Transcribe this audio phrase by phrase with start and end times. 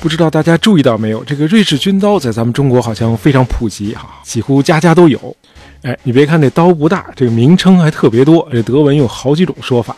[0.00, 5.36] 不知道大家注意到没有，这个瑞士军刀在咱们中国好像非常普及哈，几乎家家都有。
[5.82, 9.96] 哎，你别看这刀不大，这个名称还特别多，这德文有好几种说法。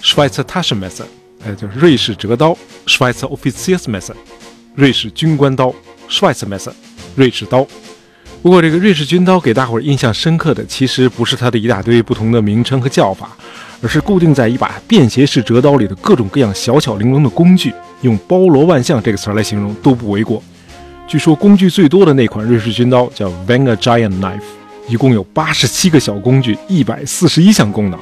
[0.00, 1.02] Schweizer Taschenmesser，
[1.44, 4.14] 哎，就是瑞士折刀；Schweizer Offiziersmesser，
[4.76, 5.74] 瑞士军官刀
[6.08, 6.72] ；Schweizer Messer，
[7.16, 7.66] 瑞士刀。
[8.42, 13.36] 不过，这个瑞士军刀给大伙儿印象深刻的，其实不是它的一大堆不同的名称和叫法，
[13.82, 17.72] 而是固定在一把便携式折刀里的各种各样小巧玲珑的工具。
[18.02, 20.42] 用包罗万象这个词来形容都不为过。
[21.08, 24.40] 据说工具最多的那款瑞士军刀叫 Wenger Giant Knife，
[24.88, 27.98] 一共有八十七个小工具，一百四十一项功能，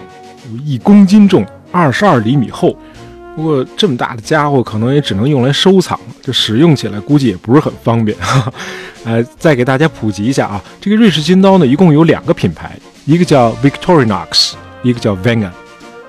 [0.52, 2.76] 有一公斤重，二十二厘米厚。
[3.36, 8.16] 不过这么大的家伙，可能也只能用来收藏，就使用起来估计也不是很方便。
[9.04, 12.76] 呃，再给大家普及一下啊，这个瑞士军刀呢，一共有两个品牌，
[13.06, 15.50] 一个叫 Victorinox，一个叫 Wenger。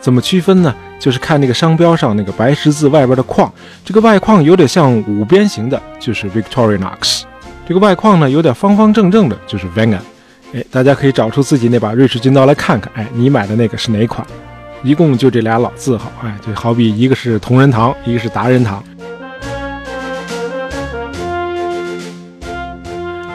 [0.02, 0.76] 怎么区分呢？
[1.02, 3.52] 就是看那个商标上那个白十字外边的框，
[3.84, 7.23] 这个外框有点像五边形的，就是 Victorinox；
[7.67, 9.98] 这个外框呢有点方方正正的，就是 Venga。
[10.53, 14.25] 哎，大家可以找出自己那把瑞士军刀来看看，哎，你买的那个是哪款？
[14.84, 18.84] 一共就这俩老字号，哎，就好比一个是同仁堂，一个是达仁堂。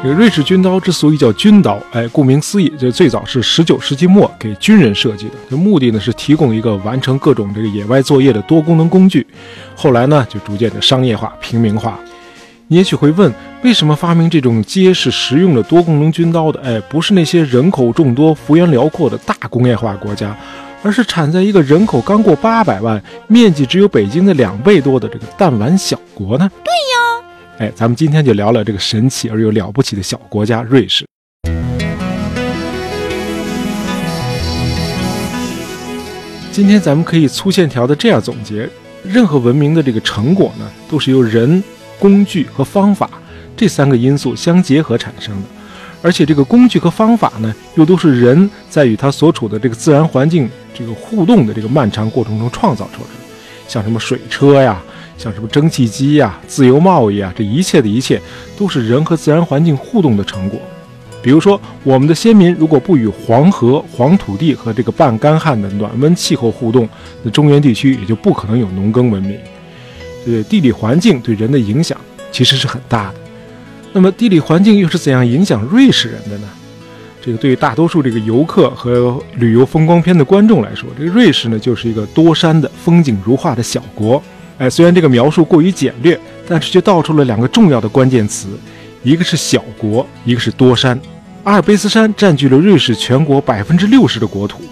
[0.06, 9.26] 这个瑞士军刀之所以叫军刀，哎，顾名思义，这最早是十九世纪末给军人设计的，这目的呢是提供一个完成各种这个野外作业的多功能工具。
[9.74, 11.98] 后来呢，就逐渐的商业化、平民化。
[12.68, 13.34] 你也许会问，
[13.64, 20.36] 为什么发明这种结实实用的多功能军刀的，哎，不是那些人口众多、幅员辽阔的大工业化国家？
[20.84, 26.48] 而是产在一个人口刚过八百万、面积只有北京的两倍多的这个弹丸小国呢？
[26.62, 26.70] 对，
[27.58, 31.06] 哎，咱们今天就聊聊这个神奇而又了不起的小国家——瑞士。
[36.52, 38.68] 今天咱们可以粗线条的这样总结：
[39.02, 41.64] 任何文明的这个成果呢，都是由人、
[41.98, 43.08] 工具和方法
[43.56, 45.48] 这三个因素相结合产生的。
[46.02, 53.14] 而且这个工具和方法呢，又都是人在与他所处的这个自然环境这个互动的这个漫长过程中创造出来的，
[53.66, 54.78] 像什么水车呀，
[55.18, 58.20] 像什么蒸汽机呀，自由贸易啊，这一切的一切
[58.56, 60.60] 都是人和自然环境互动的成果。
[61.22, 66.88] 比如说，我们的先民如果不与黄河、黄土地和这个半干旱的暖温气候互动，
[67.24, 69.36] 那中原地区也就不可能有农耕文明。
[70.24, 71.96] 对地理环境对人的影响
[72.30, 73.14] 其实是很大的。
[73.92, 76.48] 那么地理环境又是怎样影响瑞士人的呢？
[77.20, 84.22] 这个对于大多数这个游客和旅游风光片的观众来说，这个瑞士呢就是一个多山的风景如画的小国。
[84.58, 86.18] 哎，虽然这个描述过于简略，
[86.48, 88.48] 但是却道出了两个重要的关键词：
[89.02, 90.98] 一个是小国，一个是多山。
[91.44, 94.62] 阿尔卑斯山占据了瑞士全国百分之六十的国土，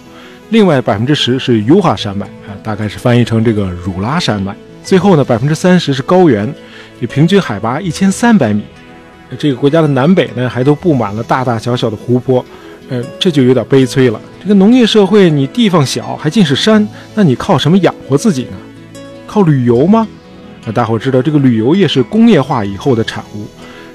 [0.49, 4.55] 另外百分之十是尤哈山脉啊，大概是翻译成这个汝拉山脉。
[4.83, 6.51] 最后呢，百分之三十是高原，
[6.99, 8.63] 这平均海拔一千三百米。
[9.39, 12.43] 这个国家的南北呢，还都布满了大大小小的湖泊，
[12.89, 14.19] 呃，这就有点悲催了。
[14.41, 18.57] 这个农业社会，你地方小，还尽是山，那你靠什么养活自己呢？
[19.35, 20.07] 靠旅游吗？
[20.65, 23.45] 那大伙知道，这个旅游业是工业化以后的产物。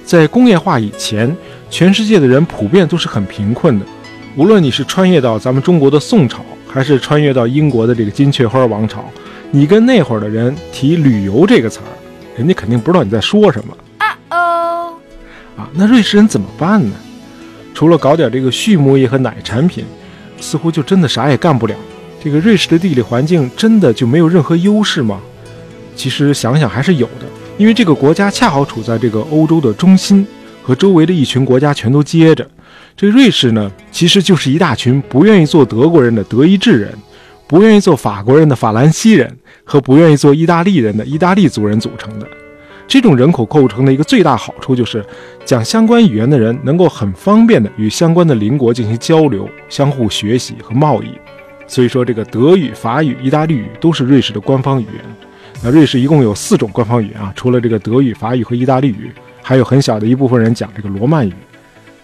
[0.04, 1.34] 在工业化以前，
[1.70, 3.86] 全世界的人普遍都是很贫困的。
[4.36, 9.02] 无论你是穿越到咱们中国的宋朝，还是穿越到英国的这个金雀花王朝，
[9.50, 11.88] 你跟那会儿的人提旅游这个词儿，
[12.36, 13.74] 人家肯定不知道你在说什么。
[13.96, 14.92] 啊哦，
[15.56, 16.92] 啊，那瑞士人怎么办呢？
[17.72, 19.86] 除了搞点这个畜牧业和奶产品，
[20.38, 21.74] 似乎就真的啥也干不了。
[22.22, 25.18] 这个瑞士的地理环境真的就没有任何优势吗？
[26.00, 27.26] 其实想想还是有的，
[27.58, 30.26] 因为这个国家恰好处在这个欧洲的中心，
[30.62, 32.48] 和周围的一群国家全都接着。
[32.96, 36.90] 这瑞士呢，其实就是一大群不愿意做德国人的德意志人，
[37.46, 39.30] 不愿意做法国人的法兰西人，
[39.62, 42.26] 和不愿意做意大利人的意大利族人组成的。
[42.88, 45.04] 这种人口构成的一个最大好处就是，
[45.44, 51.08] 讲相关语言的人能够很方便的与相关的邻国进行交流、相互学习和贸易。
[51.66, 55.04] 所以说，这个德语、法语、意大利语都是瑞士的官方语言。
[55.62, 59.12] 那瑞士一共有四种官方语言啊，除了这个德语、法语和意大利语，
[59.42, 61.32] 还有很小的一部分人讲这个罗曼语。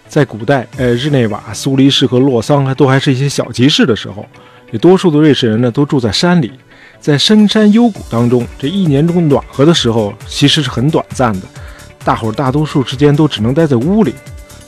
[0.08, 4.26] 在古代，呃，日内瓦、苏黎世和洛桑还都还是一些小集市的时候，
[4.70, 6.52] 这多数的瑞士人呢都住在山里。
[7.00, 11.46] 在深山幽谷当中，这一年中暖和的时候其实是很短暂的，
[12.04, 14.14] 大伙儿大多数时间都只能待在屋里。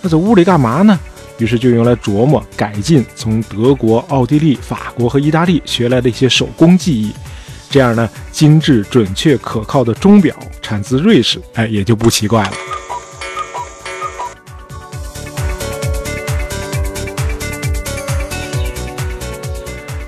[0.00, 0.98] 那在屋里干嘛呢？
[1.38, 7.12] 于是就用来琢磨改进从德国、奥地利、法国和意大利学来的一些手工技艺。
[7.70, 12.52] 这样呢，精致、准确、可靠的钟表产自瑞士，哎，也就不奇怪了。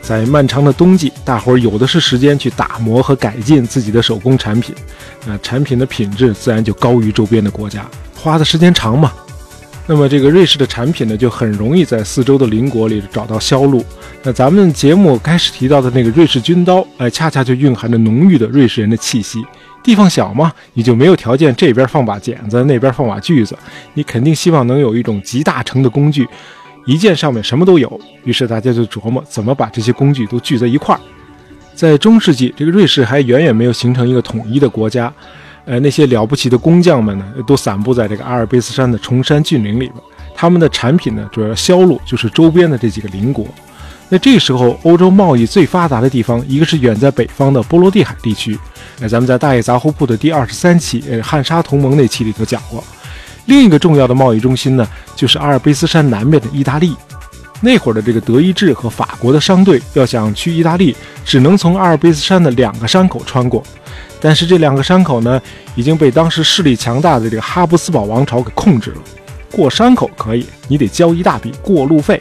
[0.02, 4.74] 在漫长的冬季，大伙儿有的是时间去打磨和改进自己的手工产品，
[5.24, 7.88] 那产品的品质自然就高于周边的国家。
[8.16, 9.12] 花的时间长嘛，
[9.90, 13.84] 那么这个瑞士的产品呢，就很容易在四周的邻国里找到销路。
[14.22, 19.44] 那咱们节目开始提到的那个瑞士军刀，哎，恰恰就蕴含着浓郁的瑞士人的气息。
[19.82, 23.58] 地方小嘛，你就没有条件这边放把剪子，那边放把锯子，
[23.94, 26.24] 你肯定希望能有一种集大成的工具，
[26.86, 28.00] 一件上面什么都有。
[28.22, 31.00] 于是大家就琢磨怎么把这些工具都聚在一块儿。
[31.74, 35.12] 在中世纪，这个瑞士还远远没有形成一个统一的国家，
[35.64, 39.92] 呃，那些了不起的工匠们呢，都散布在这个阿尔卑斯山的崇山峻岭里边，
[40.34, 43.46] 他们的产品呢，主要销路就是周边的这几个邻国。
[44.08, 48.58] 那这时候，欧洲贸易最发达的地方，一个是远在北方的波罗的海地区，
[48.98, 52.82] 那咱们在大爷杂货铺的第二十三期，呃，汉沙同盟那期里头讲过。
[53.46, 54.84] 另一个重要的贸易中心呢，
[55.14, 56.94] 就是阿尔卑斯山南面的意大利。
[57.60, 63.62] 那会儿的这个德意志和法国的商队要想去意大利，只能从阿尔卑斯山的两个山口穿过。
[64.20, 65.40] 但是这两个山口呢，
[65.74, 68.98] 已经被当时势力强大的这个哈布斯堡王朝给控制了。
[69.50, 72.20] 过山口可以，你得交一大笔过路费。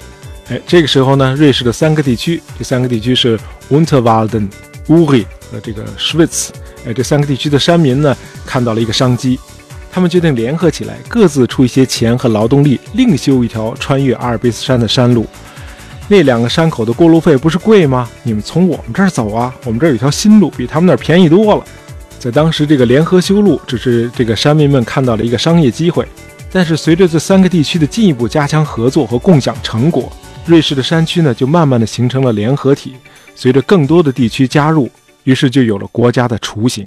[0.49, 3.37] 哎，这个时候呢，瑞士的三个地区，这三个地区是
[3.69, 4.49] Unterwalden、
[4.87, 6.49] Uri 和这个 Schwitz。
[6.87, 8.15] 哎，这三个地区的山民呢，
[8.45, 9.37] 看到了一个商机，
[9.91, 15.27] 他们决定联合起来，各自出一些钱和劳动力，另修一条穿越阿尔卑斯山的山路。
[16.07, 18.09] 那两个山口的过路费不是贵吗？
[18.23, 21.63] 你们从我们这儿走啊，我们这儿有条新路，比他们那儿便宜多了。
[22.19, 26.05] 在当时，这个联合修路只是这个山民们看到了一个商业机会，
[26.51, 30.11] 但是随着这三个地区的进一步加强合作和共享成果。
[30.45, 32.93] 瑞士的山区呢，就慢慢的形成了联合体。
[33.35, 34.89] 随着更多的地区加入，
[35.23, 36.85] 于是就有了国家的雏形。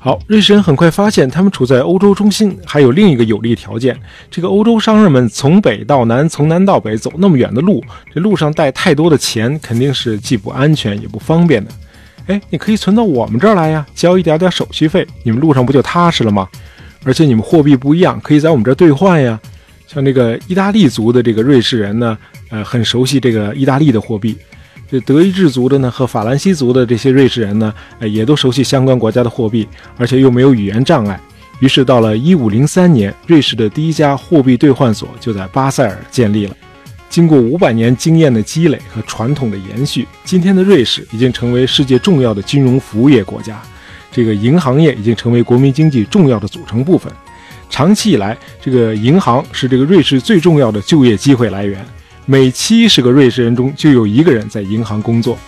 [0.00, 3.98] 好，瑞士人很快发现，他们处在欧洲中心，还有另一个有利条件。
[4.30, 7.82] 这个欧洲商人们从北到南，从南到北走那么远的路，
[8.14, 11.70] 这路上带太多的钱，肯定是既不安全也不方便的。
[12.28, 16.48] 哎，你可以存到我们这儿来呀，交一点点手续费，你们路上不就踏实了吗？
[17.02, 19.38] 而且你们货币不一样，可以在我们这儿兑换呀。
[19.88, 22.16] 像这个意大利族的这个瑞士人呢，
[22.50, 24.36] 呃，很熟悉这个意大利的货币。
[24.90, 29.68] 这德意志族的呢和法兰西族的这些瑞士人呢，呃，也都熟悉相关国家的货币，
[29.98, 31.20] 而且又没有语言障碍。
[31.60, 36.56] 于是到了一五零三年，瑞士的第一家货币兑换所就在巴塞尔建立了。
[37.10, 43.60] 经过五百年经验的积累和传统的延续，今天的瑞士已经成为世界重要的金融服务业国家。
[44.10, 47.12] 这个银行业已经成为国民经济重要的组成部分。
[47.68, 51.84] 长期以来，这个银行是这个瑞士最重要的就业机会来源。
[52.30, 55.38] 每七十个瑞士人中就有一个人在银行工作。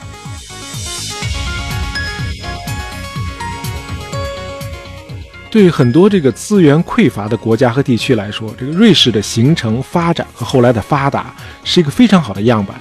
[5.50, 11.34] 对很多这个资源匮乏的国家和地区来说，这个瑞士的形成、发展和后来的发达
[11.64, 12.80] 是一个非常好的样板。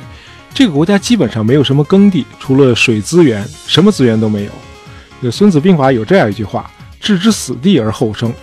[0.53, 4.51] 这个国家基本上没有什么耕地，除了水资源，什么资源都没有。
[5.21, 8.33] 这《孙子兵法》有这样一句话：“置之死地而后生。”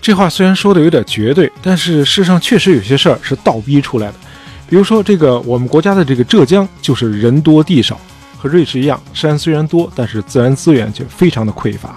[0.00, 4.14] 这话虽然说的有点绝对，但是世上确实有些事儿是倒逼出来的。
[4.68, 7.98] 比如说，这个我们国家的这个浙江就是人多地少，
[8.36, 11.94] 和瑞士一样，山虽然多，但是自然资源却非常的匮乏。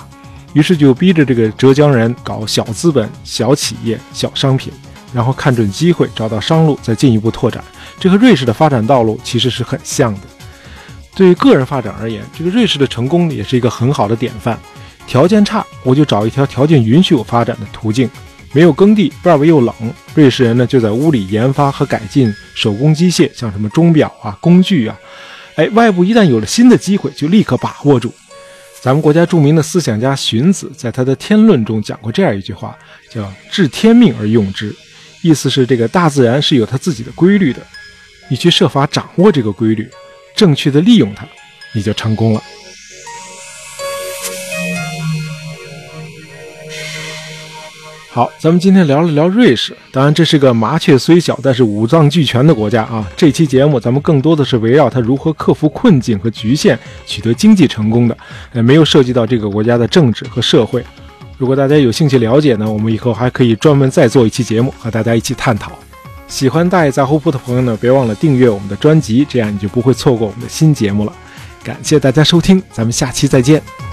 [0.53, 4.71] 于是就逼着这个浙江人搞小资本、小企业、小商品，
[5.13, 7.61] 然后看准机会，找到商路，再进一步拓展。
[7.99, 10.21] 这和瑞士的发展道路其实是很像的。
[11.13, 14.57] 对于个人发展而言，这个瑞士的成功也是一个很好的典范。
[15.05, 18.09] 条件差，我就找一条条件允许我发展的途径。
[18.53, 19.73] 没有耕地，外边又冷，
[20.13, 24.97] 瑞士人呢就在屋里研发和改进手工机械，像什么钟表啊、工具啊。
[25.55, 28.13] 哎，外部一旦有了新的机会，就立刻把握住。
[28.81, 32.75] 咱们国家著名的思想家荀子在他的《天论》中讲过这样一句话，
[33.09, 34.75] 叫“治天命而用之”，
[35.21, 37.61] 意思是这个大自然是有它自己的规律的，
[38.27, 39.87] 你去设法掌握这个规律。
[40.35, 41.27] 正确的利用它，
[41.73, 42.41] 你就成功了。
[48.13, 49.73] 好，咱们今天聊了聊瑞士。
[49.89, 53.09] 当然，这是个麻雀虽小，但是五脏俱全的国家啊。
[53.15, 58.17] 这期节目咱们更多的是围绕它如何克服困境和局限，取得经济成功的，
[58.51, 60.83] 呃，没有涉及到这个国家的政治和社会。
[61.37, 65.71] 如果大家有兴趣了解呢，我们以后还可以专门再做一期节目和大家一起探讨。
[66.27, 71.13] 喜欢大爷杂货铺的朋友呢，别忘了订阅我们的专辑，这样你就不会错过我们的新节目了。
[71.63, 73.90] 感谢大家收听，咱们下期再见。